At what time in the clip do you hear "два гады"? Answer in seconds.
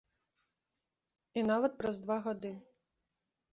2.07-2.53